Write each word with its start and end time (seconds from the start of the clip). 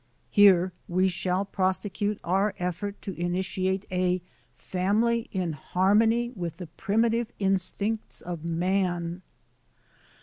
Here 0.31 0.73
we 0.87 1.09
shall 1.09 1.45
prosecute 1.45 2.19
our 2.23 2.55
effort 2.57 2.99
to 3.03 3.13
initiate 3.19 3.85
a' 3.91 4.17
jF^SiUt 4.59 5.27
in 5.31 5.53
harmony 5.53 6.31
with 6.31 6.57
the 6.57 6.65
primitive 6.65 7.31
instincts 7.37 8.19
\of 8.23 8.43
man. 8.43 9.21